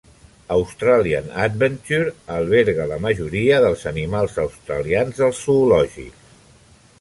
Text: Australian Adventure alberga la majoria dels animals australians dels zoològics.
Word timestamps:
Australian 0.53 1.27
Adventure 1.47 2.07
alberga 2.37 2.87
la 2.93 2.97
majoria 3.05 3.59
dels 3.67 3.85
animals 3.93 4.41
australians 4.47 5.21
dels 5.21 5.45
zoològics. 5.51 6.35